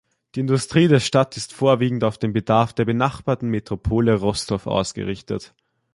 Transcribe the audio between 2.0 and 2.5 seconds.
auf den